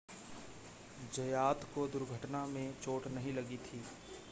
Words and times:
ज़यात 1.15 1.63
को 1.75 1.87
दुर्घटना 1.87 2.45
में 2.45 2.73
चोट 2.81 3.07
नहीं 3.07 3.33
लगी 3.33 3.57
थी 3.57 3.81